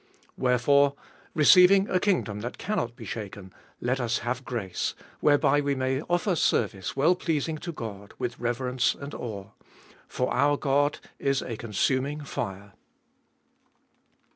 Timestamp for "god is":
10.57-11.43